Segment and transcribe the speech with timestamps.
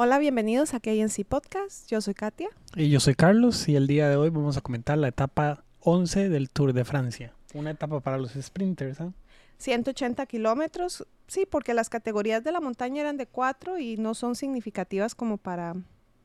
[0.00, 1.90] Hola, bienvenidos a KNC Podcast.
[1.90, 2.48] Yo soy Katia.
[2.76, 6.28] Y yo soy Carlos y el día de hoy vamos a comentar la etapa 11
[6.28, 7.34] del Tour de Francia.
[7.52, 9.00] Una etapa para los sprinters.
[9.00, 9.10] ¿eh?
[9.56, 14.36] 180 kilómetros, sí, porque las categorías de la montaña eran de cuatro y no son
[14.36, 15.74] significativas como para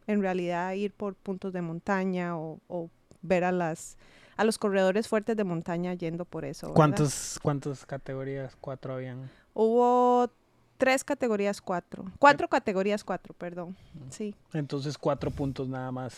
[0.05, 2.91] en realidad ir por puntos de montaña o, o
[3.23, 3.97] ver a las
[4.37, 6.67] a los corredores fuertes de montaña yendo por eso.
[6.67, 6.75] ¿verdad?
[6.75, 8.55] ¿Cuántos, ¿Cuántas categorías?
[8.59, 9.29] Cuatro habían.
[9.53, 10.29] Hubo
[10.77, 12.05] tres categorías cuatro.
[12.19, 13.75] Cuatro categorías cuatro, perdón.
[14.09, 16.15] Sí, Entonces cuatro puntos nada más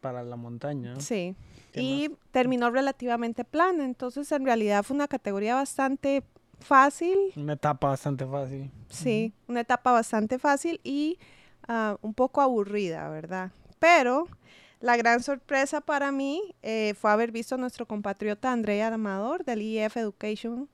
[0.00, 0.98] para la montaña.
[1.00, 1.34] sí.
[1.72, 6.22] ¿Qué Y terminó relativamente plana, entonces en realidad fue una categoría bastante
[6.60, 8.70] fácil, Una etapa bastante fácil.
[8.88, 11.18] Sí, una etapa bastante fácil y
[11.66, 13.50] ah, un poco aburrida, ¿verdad?
[13.80, 14.28] Pero
[14.84, 19.62] la gran sorpresa para mí eh, fue haber visto a nuestro compatriota Andrea Amador del
[19.62, 20.68] EF Education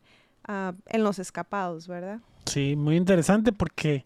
[0.48, 2.18] ah, en los escapados, ¿verdad?
[2.46, 4.04] Sí, muy interesante porque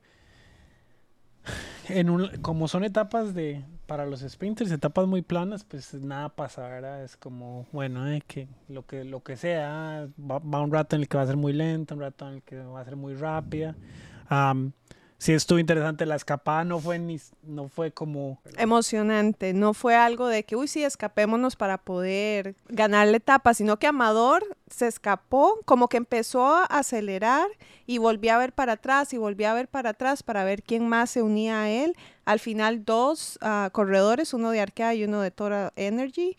[1.88, 6.68] en un, como son etapas de para los sprinters, etapas muy planas, pues nada pasa,
[6.68, 7.02] ¿verdad?
[7.02, 11.08] Es como, bueno, eh, que lo que lo que sea, va, un rato en el
[11.08, 13.14] que va a ser muy lento, un rato en el que va a ser muy
[13.14, 13.74] rápida.
[14.28, 14.72] Am,
[15.24, 20.28] sí estuvo interesante, la escapada no fue ni no fue como Emocionante, no fue algo
[20.28, 25.60] de que, uy, sí, escapémonos para poder ganar la etapa, sino que Amador se escapó,
[25.64, 27.48] como que empezó a acelerar
[27.86, 30.86] y volvió a ver para atrás y volvió a ver para atrás para ver quién
[30.86, 31.96] más se unía a él.
[32.26, 36.36] Al final, dos ah, corredores, uno de Arkea y uno de Tora Energy,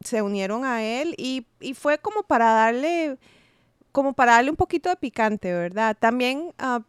[0.00, 3.16] se unieron a él y, y fue como para darle,
[3.92, 5.96] como para darle un poquito de picante, ¿verdad?
[5.96, 6.82] También ah,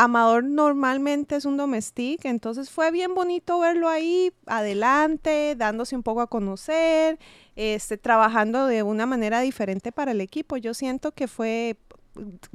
[0.00, 6.20] Amador normalmente es un domestic, entonces fue bien bonito verlo ahí adelante, dándose un poco
[6.20, 7.18] a conocer,
[7.56, 10.56] este, trabajando de una manera diferente para el equipo.
[10.56, 11.78] Yo siento que fue,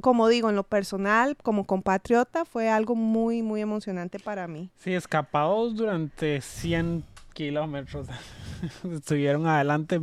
[0.00, 4.70] como digo, en lo personal, como compatriota, fue algo muy, muy emocionante para mí.
[4.78, 7.04] Sí, escapados durante 100
[7.34, 8.06] kilómetros.
[8.90, 10.00] estuvieron adelante.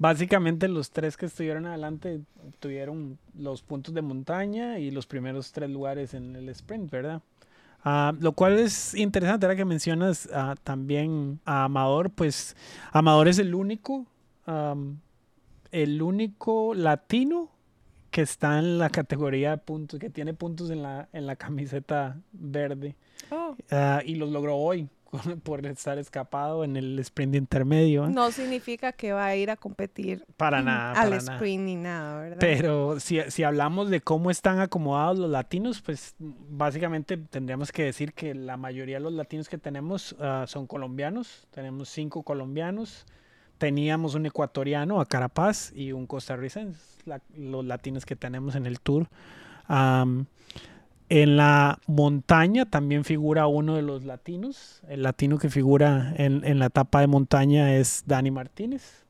[0.00, 2.22] Básicamente los tres que estuvieron adelante
[2.58, 7.20] tuvieron los puntos de montaña y los primeros tres lugares en el sprint, ¿verdad?
[7.84, 12.56] Ah, lo cual es interesante, ahora que mencionas ah, también a Amador, pues
[12.92, 14.06] Amador es el único,
[15.70, 17.50] el único latino
[18.10, 22.16] que está en la categoría de puntos, que tiene puntos en la, en la camiseta
[22.32, 22.96] verde.
[23.70, 24.88] Ah, y los logró hoy
[25.42, 28.06] por estar escapado en el sprint intermedio.
[28.06, 28.10] ¿eh?
[28.10, 30.90] No significa que va a ir a competir Para nada.
[30.92, 31.34] al para nada.
[31.34, 32.36] sprint ni nada, ¿verdad?
[32.40, 38.12] Pero si, si hablamos de cómo están acomodados los latinos, pues básicamente tendríamos que decir
[38.12, 41.46] que la mayoría de los latinos que tenemos ah, son colombianos.
[41.50, 43.06] Tenemos cinco colombianos.
[43.58, 48.80] Teníamos un ecuatoriano a Carapaz y un costarricense, la- los latinos que tenemos en el
[48.80, 49.06] tour.
[51.10, 54.80] En la montaña también figura uno de los latinos.
[54.88, 59.04] El latino que figura en, en la etapa de montaña es Dani Martínez,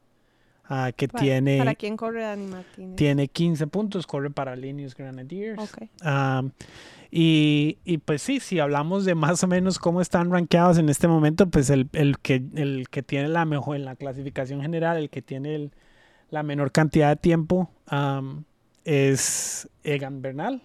[0.64, 2.96] ah, que Pa- tiene ¿Para quién corre Dani Martínez?
[2.96, 5.58] tiene 15 puntos, corre para Linus Grenadiers.
[5.60, 5.88] Ok.
[6.00, 6.50] Am,
[7.10, 11.06] y, y pues sí, si hablamos de más o menos cómo están rankeados en este
[11.08, 15.10] momento, pues el, el que, el que tiene la mejor en la clasificación general, el
[15.10, 15.72] que tiene el-
[16.30, 18.44] la menor cantidad de tiempo am,
[18.84, 20.62] es Egan Bernal.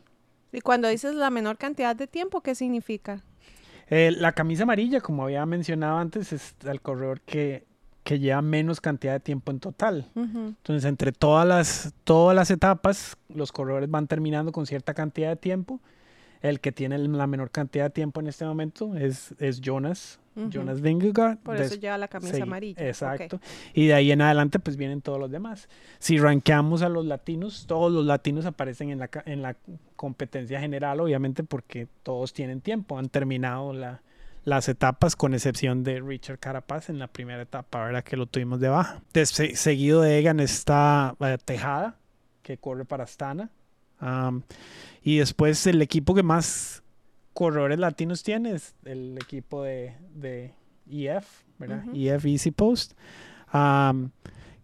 [0.55, 3.21] Y cuando dices la menor cantidad de tiempo, ¿qué significa?
[3.89, 7.65] Eh, la camisa amarilla, como había mencionado antes, es el corredor que,
[8.05, 10.09] que lleva menos cantidad de tiempo en total.
[10.15, 15.35] Entonces, entre todas las, todas las etapas, los corredores van terminando con cierta cantidad de
[15.35, 15.81] tiempo.
[16.41, 20.19] El que tiene la menor cantidad de tiempo en este momento es, es Jonas,
[20.49, 21.37] Jonas Vingegaard.
[21.37, 22.85] Por eso lleva la camisa amarilla.
[22.87, 23.39] Exacto.
[23.73, 25.69] Y de ahí en adelante, pues vienen todos los demás.
[25.99, 29.55] Si rankeamos a los latinos, todos los latinos aparecen en la, ca- en la
[29.95, 34.01] competencia general, obviamente, porque todos tienen tiempo, han terminado la-
[34.43, 38.03] las etapas, con excepción de Richard Carapaz en la primera etapa, ¿verdad?
[38.03, 39.01] Que lo tuvimos de baja.
[39.13, 41.97] Des- seguido de Egan está eh, Tejada,
[42.43, 43.49] que corre para Astana.
[43.97, 44.43] Am,
[45.01, 46.83] y después el equipo que más
[47.35, 50.53] corredores latinos tiene es el equipo de, de
[50.89, 51.83] EF, ¿verdad?
[51.93, 52.93] EF Easy Post.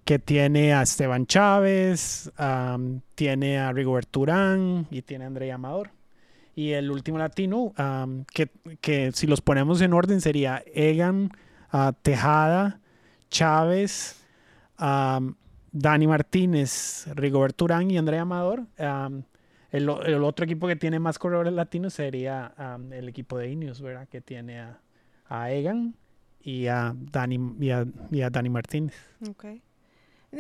[0.06, 2.32] que tiene a Esteban Chávez,
[3.16, 5.92] tiene a Rigobert Urán y tiene a André Amador.
[6.56, 7.74] Y el último latino,
[8.34, 11.30] que, que si los ponemos en orden sería Egan,
[11.72, 12.80] ah, Tejada,
[13.30, 14.24] Chávez,
[14.78, 18.66] Dani Martínez, Rigobert Urán y André Amador.
[19.72, 22.54] El, el otro equipo que tiene más corredores latinos sería
[22.92, 24.08] el equipo de Ineos, ¿verdad?
[24.08, 24.82] Que tiene a,
[25.28, 25.96] a Egan
[26.42, 27.72] y a Dani, y
[28.22, 28.96] a, Dani Martínez.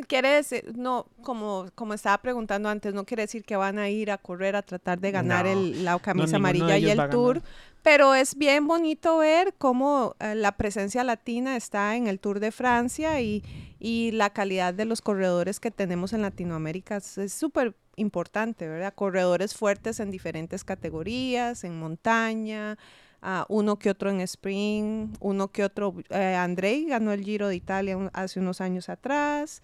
[0.07, 4.09] Quiere decir, no, como, como estaba preguntando antes, no quiere decir que van a ir
[4.09, 7.41] a correr a tratar de ganar No, el, la camisa amarilla y el tour,
[7.83, 12.51] pero es bien bonito ver cómo eh, la presencia latina está en el Tour de
[12.51, 13.43] Francia y,
[13.79, 18.93] y la calidad de los corredores que tenemos en Latinoamérica es es súper importante, ¿verdad?
[18.93, 22.77] Corredores fuertes en diferentes categorías, en montaña,
[23.21, 27.55] ah, uno que otro en sprint, uno que otro, eh, Andrei ganó el Giro de
[27.55, 29.61] Italia hace unos años atrás.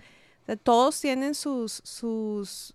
[0.64, 2.74] Todos tienen sus, sus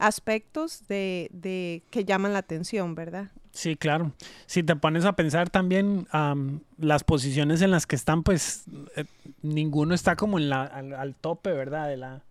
[0.00, 3.30] aspectos de, de que llaman la atención, ¿verdad?
[3.52, 4.12] Sí, claro.
[4.46, 8.64] Si te pones a pensar también am, las posiciones en las que están, pues
[8.96, 9.04] eh,
[9.42, 11.88] ninguno está como en la, al, al tope, ¿verdad?
[11.88, 12.22] De la,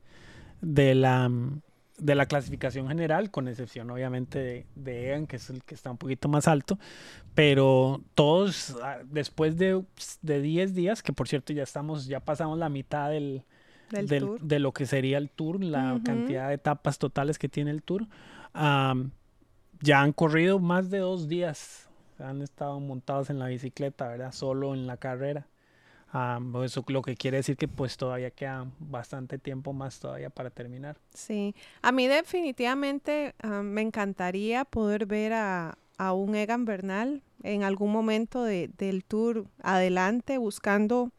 [0.62, 1.30] de la,
[2.00, 5.92] de la clasificación general, con excepción obviamente de, de Egan, que es el que está
[5.92, 6.78] un poquito más alto.
[7.36, 9.84] Pero todos, ah, después de,
[10.22, 13.44] de 10 días, que por cierto ya estamos, ya pasamos la mitad del,
[13.92, 14.42] Del del- tour.
[14.42, 16.04] de lo que sería el tour, la Ujú.
[16.04, 18.08] cantidad de etapas totales que tiene el tour.
[18.54, 19.12] am,
[19.82, 21.88] ya han corrido más de dos días.
[22.18, 24.34] Han estado montados en la bicicleta, ¿verdad?
[24.34, 25.48] Solo en la carrera.
[26.12, 30.50] Am, eso lo que quiere decir que pues todavía queda bastante tiempo más todavía para
[30.50, 30.98] terminar.
[31.14, 31.54] Sí,
[31.84, 37.92] a mí definitivamente ah, me encantaría poder ver a, a un Egan Bernal en algún
[37.92, 41.12] momento de- del tour adelante buscando,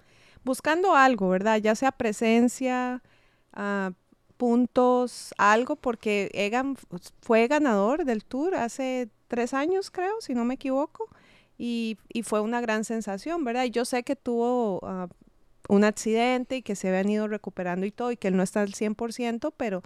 [0.45, 1.59] buscando algo, ¿verdad?
[1.59, 3.03] Ya sea presencia,
[3.53, 3.93] ah,
[4.37, 6.77] puntos, algo, porque Egan
[7.21, 11.09] fue ganador del tour hace tres años, creo, si no me equivoco,
[11.62, 13.65] y, y fue una gran sensación, ¿verdad?
[13.65, 15.09] Y yo sé que tuvo ah,
[15.69, 18.62] un accidente y que se habían ido recuperando y todo, y que él no está
[18.62, 19.83] al 100%, pero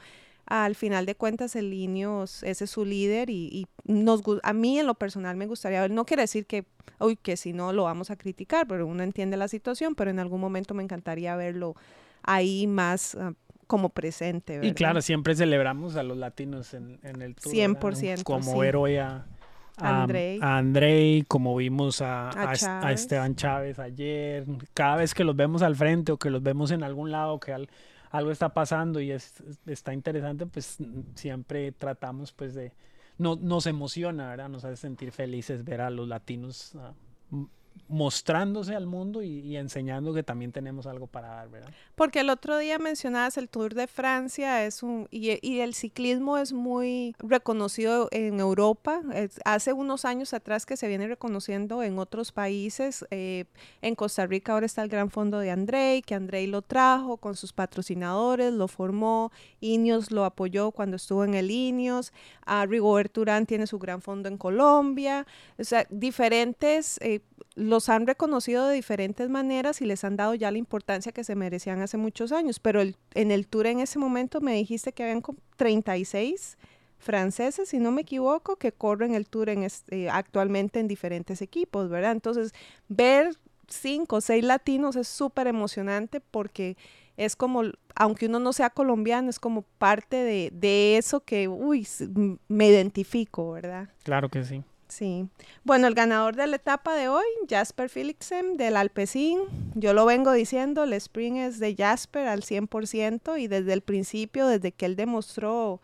[0.47, 4.79] al final de cuentas el Ineos, ese es su líder y, y nos, a mí
[4.79, 6.65] en lo personal me gustaría ver, no quiere decir que,
[7.01, 10.21] uy, que si no lo vamos a criticar, pero uno entiende la situación, pero en
[10.21, 11.75] algún momento me encantaría verlo
[12.23, 13.33] ahí más ah,
[13.67, 14.71] como presente, ¿verdad?
[14.71, 17.53] Y claro, siempre celebramos a los latinos en, en el tour.
[17.53, 17.81] ¿verdad?
[17.81, 18.97] 100%, Como sí.
[18.99, 19.27] a,
[19.77, 20.39] a, Andrei.
[20.41, 22.31] a Andrei, como vimos a.
[22.93, 24.45] Esteban Chávez ayer.
[24.73, 27.53] Cada vez que los vemos al frente o que los vemos en algún lado que
[27.53, 27.69] al-
[28.11, 30.79] algo está pasando y es, está interesante, pues
[31.17, 32.73] siempre tratamos pues de...
[33.19, 34.49] No, nos emociona, ¿verdad?
[34.49, 36.93] Nos hace sentir felices ver a los latinos ah,
[37.89, 41.71] mostrándose al mundo y, enseñando que también tenemos algo para dar, ¿verdad?
[41.95, 45.31] Porque el otro día mencionabas el Tour de Francia, es un, y,
[45.61, 49.01] el ciclismo es muy reconocido en Europa.
[49.45, 53.05] Hace unos años atrás que se viene reconociendo en otros países.
[53.11, 53.45] eh,
[53.83, 57.37] en Costa Rica ahora está el Gran Fondo de Andrei, que Andrei lo trajo con
[57.37, 59.31] sus patrocinadores, lo formó,
[59.61, 62.13] Ineos lo apoyó cuando estuvo en el Ineos,
[62.47, 65.27] a Rigobert Urán tiene su Gran Fondo en Colombia.
[65.59, 66.99] O sea, diferentes...
[67.03, 67.21] eh,
[67.57, 71.37] los han reconocido de diferentes maneras y les han dado ya la importancia que se
[71.37, 75.05] merecían hace muchos años, pero el- en el tour en ese momento me dijiste que
[75.05, 76.59] habían como 36
[76.99, 81.89] franceses, si no me equivoco, que corren el tour en este- actualmente en diferentes equipos,
[81.89, 82.13] ¿verdad?
[82.13, 82.53] Entonces,
[82.89, 83.37] ver
[83.69, 86.77] cinco o seis latinos es súper emocionante porque
[87.17, 87.63] es como,
[87.95, 91.87] aunque uno no sea colombiano, es como parte de, de eso que, uy,
[92.49, 93.89] me identifico, ¿verdad?
[94.03, 94.63] Claro que sí.
[94.89, 95.27] Sí.
[95.65, 99.41] Bueno, el ganador de la etapa de hoy, Jasper Philipsen del Alpecin.
[99.75, 104.47] Yo lo vengo diciendo, el sprint es de Jasper al 100% y desde el principio,
[104.47, 105.81] desde que él demostró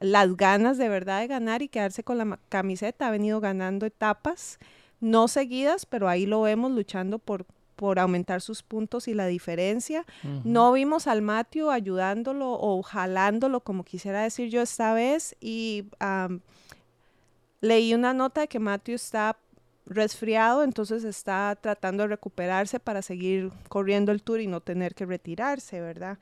[0.00, 4.58] las ganas de verdad de ganar y quedarse con la camiseta, ha venido ganando etapas,
[5.00, 7.46] no seguidas, pero ahí lo vemos luchando por,
[7.76, 10.04] por aumentar sus puntos y la diferencia.
[10.44, 16.40] No vimos al Matthew ayudándolo o jalándolo, como quisiera decir yo esta vez, y am,
[17.62, 19.38] leí una nota de que Matthew está
[19.86, 25.06] resfriado, entonces está tratando de recuperarse para seguir corriendo el tour y no tener que
[25.06, 26.18] retirarse, ¿verdad?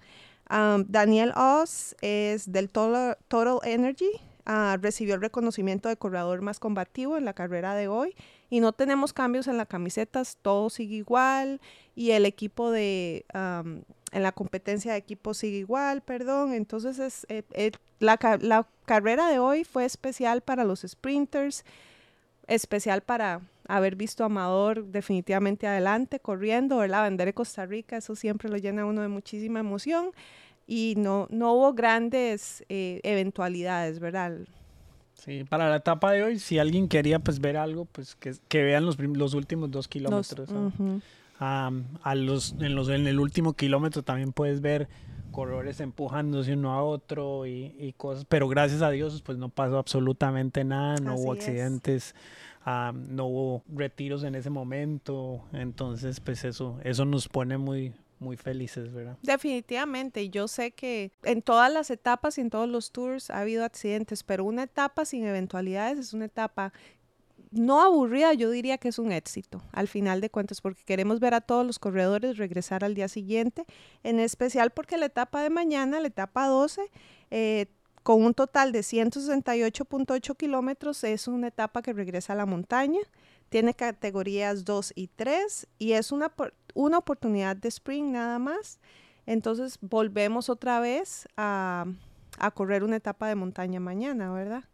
[0.46, 3.16] Am, Daniel Oz es del Total,
[3.64, 4.10] Energy,
[4.46, 8.14] ah, recibió el reconocimiento de corredor más combativo en la carrera de hoy.
[8.52, 11.60] Y no tenemos cambios en las camisetas, todo sigue igual.
[11.94, 17.26] Y el equipo de, am, en la competencia de equipo sigue igual, perdón, entonces es,
[17.28, 21.64] eh, eh, la, la carrera de hoy fue especial para los sprinters,
[22.46, 27.98] especial para haber visto a Amador definitivamente adelante, corriendo, ver la bandera de Costa Rica,
[27.98, 30.10] eso siempre lo llena a uno de muchísima emoción
[30.66, 34.38] y no, no hubo grandes eh, eventualidades, ¿verdad?
[35.14, 38.62] Sí, para la etapa de hoy, si alguien quería pues ver algo, pues que, que
[38.62, 40.48] vean los, los últimos dos Los- kilómetros.
[41.42, 44.88] Am, a los, en, los, en el último kilómetro también puedes ver
[45.30, 49.78] corredores empujándose uno a otro y, y cosas, pero gracias a Dios pues no pasó
[49.78, 52.14] absolutamente nada, no hubo Así accidentes,
[52.62, 58.36] am, no hubo retiros en ese momento, entonces pues eso, eso nos pone muy, muy
[58.36, 59.16] felices, ¿verdad?
[59.22, 63.40] Definitivamente, y yo sé que en todas las etapas y en todos los tours ha
[63.40, 66.74] habido accidentes, pero una etapa sin eventualidades es una etapa
[67.50, 71.34] no aburrida, yo diría que es un éxito, al final de cuentas, porque queremos ver
[71.34, 73.64] a todos los corredores regresar al día siguiente,
[74.02, 76.82] en especial porque la etapa de mañana, la etapa 12,
[77.30, 77.66] eh,
[78.02, 83.00] con un total de 168.8 kilómetros, es una etapa que regresa a la montaña,
[83.48, 86.32] tiene categorías 2 y 3 y es una,
[86.74, 88.78] una oportunidad de sprint nada más.
[89.26, 91.84] Entonces volvemos otra vez a,
[92.38, 94.64] a correr una etapa de montaña mañana, ¿verdad?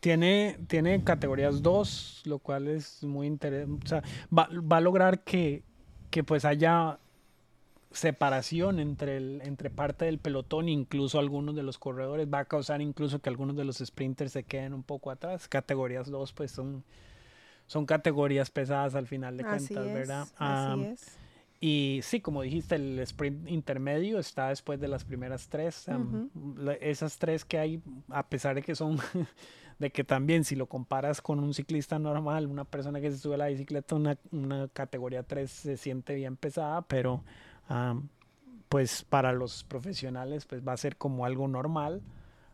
[0.00, 3.84] Tiene, tiene categorías 2, lo cual es muy interesante.
[3.84, 4.02] O sea,
[4.36, 5.62] va, va, a lograr que,
[6.10, 6.98] que pues haya
[7.90, 12.28] separación entre, el, entre parte del pelotón, incluso algunos de los corredores.
[12.32, 15.48] Va a causar incluso que algunos de los sprinters se queden un poco atrás.
[15.48, 16.84] Categorías 2 pues son,
[17.66, 20.28] son categorías pesadas al final de cuentas, ¿verdad?
[20.36, 21.18] Así es.
[21.58, 25.86] Y sí, como dijiste, el sprint intermedio está después de las primeras tres.
[25.88, 26.28] Um,
[26.80, 28.98] esas tres que hay, a pesar de que son
[29.78, 33.34] de que también si lo comparas con un ciclista normal, una persona que se sube
[33.34, 37.22] a la bicicleta, una, una categoría 3 se siente bien pesada, pero
[37.68, 38.08] um,
[38.68, 42.02] pues para los profesionales pues va a ser como algo normal.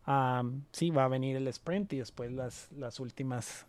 [0.07, 3.67] Um, sí, va a venir el sprint y después las, las últimas...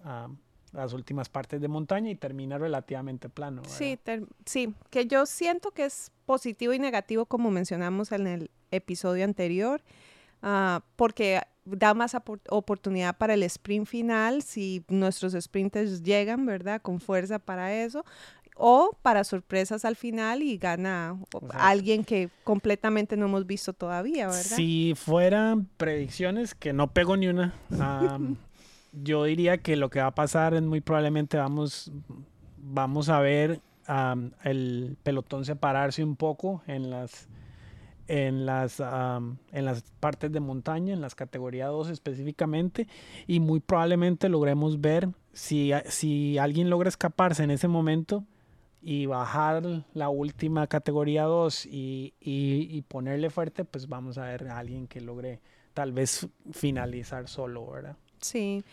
[0.74, 3.62] Las últimas partes de montaña y termina relativamente plano.
[3.68, 4.00] Sí,
[4.44, 9.84] sí, que yo siento que es positivo y negativo como mencionamos en el episodio anterior,
[10.42, 12.16] uh, porque da más
[12.50, 16.82] oportunidad para el sprint final si nuestros sprinters llegan, ¿verdad?
[16.82, 18.06] Con fuerza para eso.
[18.56, 21.18] O para sorpresas al final y gana
[21.54, 24.56] alguien que completamente no hemos visto todavía, ¿verdad?
[24.56, 27.56] Si fueran predicciones, que no pego ni una,
[28.92, 31.92] yo diría que lo que va a pasar es muy probablemente vamos,
[32.58, 33.60] vamos a ver
[34.44, 37.28] el pelotón separarse un poco en las
[38.08, 42.88] en las, en las partes de montaña, en las categorías 2 específicamente,
[43.28, 48.26] y muy probablemente logremos ver si, si alguien logra escaparse en ese momento
[48.82, 54.50] y bajar la última categoría 2 y, y, y, ponerle fuerte, pues vamos a ver
[54.50, 55.40] a alguien que logre
[55.74, 57.96] tal vez finalizar solo, ¿verdad?
[58.20, 58.64] Sí,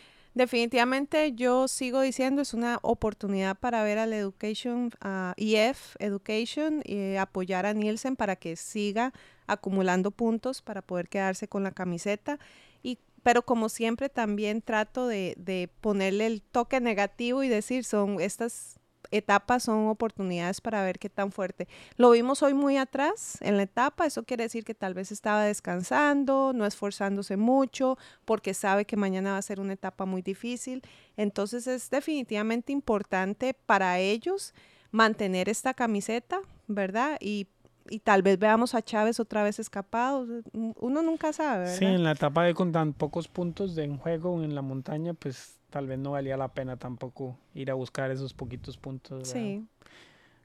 [0.40, 7.16] Definitivamente yo sigo diciendo, es una oportunidad para ver al Education, uh, EF Education, y
[7.16, 9.12] apoyar a Nielsen para que siga
[9.46, 12.38] acumulando puntos para poder quedarse con la camiseta.
[12.82, 18.18] Y, pero como siempre también trato de, de ponerle el toque negativo y decir, son
[18.18, 18.79] estas
[19.10, 21.68] etapas son oportunidades para ver qué tan fuerte.
[21.96, 25.44] Lo vimos hoy muy atrás en la etapa, eso quiere decir que tal vez estaba
[25.44, 30.82] descansando, no esforzándose mucho, porque sabe que mañana va a ser una etapa muy difícil.
[31.16, 34.54] Entonces es definitivamente importante para ellos
[34.90, 37.16] mantener esta camiseta, ¿verdad?
[37.20, 37.46] Y
[37.90, 40.26] y tal vez veamos a Chávez otra vez escapado.
[40.52, 41.78] Uno nunca sabe, ¿verdad?
[41.78, 45.12] Sí, en la etapa de con tan pocos puntos de en juego en la montaña,
[45.14, 49.28] pues tal vez no valía la pena tampoco ir a buscar esos poquitos puntos.
[49.28, 49.64] Sí.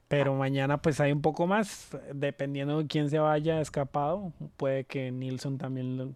[0.08, 5.10] Pero mañana pues hay un poco más, dependiendo de quién se vaya escapado, puede que
[5.10, 6.14] Nilsson también lo,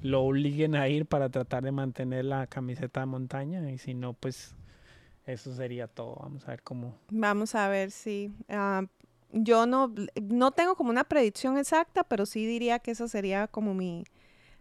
[0.00, 4.14] lo, obliguen a ir para tratar de mantener la camiseta de montaña y si no
[4.14, 4.54] pues
[5.26, 6.16] eso sería todo.
[6.22, 6.94] Vamos a ver cómo.
[7.10, 8.86] Vamos a ver si uh,
[9.32, 13.74] yo no, no tengo como una predicción exacta, pero sí diría que eso sería como
[13.74, 14.04] mi,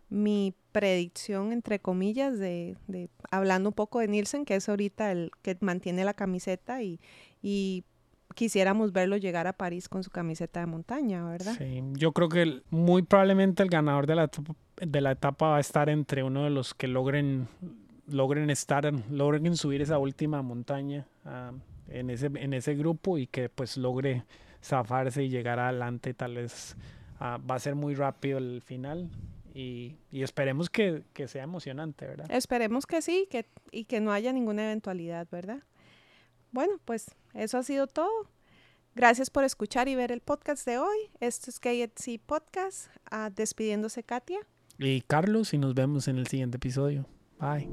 [0.09, 5.31] mi predicción, entre comillas, de, de, hablando un poco de Nielsen, que es ahorita el
[5.41, 6.99] que mantiene la camiseta y,
[7.41, 7.83] y
[8.35, 11.55] quisiéramos verlo llegar a París con su camiseta de montaña, ¿verdad?
[11.57, 14.29] Sí, yo creo que muy probablemente el ganador de la,
[14.81, 17.47] de la etapa va a estar entre uno de los que logren
[18.07, 21.57] logren estar, logren subir esa última montaña uh,
[21.87, 24.25] en, ese, en ese grupo y que pues logre
[24.61, 26.75] zafarse y llegar adelante tal vez
[27.19, 29.09] uh, va a ser muy rápido el final
[29.55, 32.29] y, esperemos que, sea emocionante, ¿verdad?
[32.29, 35.63] Esperemos que sí que, y que no haya ninguna eventualidad, ¿verdad?
[36.51, 38.29] Bueno, pues eso ha sido todo.
[38.95, 40.97] Gracias por escuchar y ver el podcast de hoy.
[41.21, 42.87] Esto es KFC Podcast.
[43.11, 44.39] Uh, despidiéndose Katia.
[44.77, 47.07] Y Carlos, y nos vemos en el siguiente episodio.
[47.39, 47.69] Bye.